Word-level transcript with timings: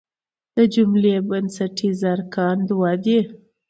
د 0.55 0.57
جملې 0.73 1.15
بنسټیز 1.27 1.99
ارکان 2.13 2.57
دوه 2.69 2.91
دي. 3.03 3.19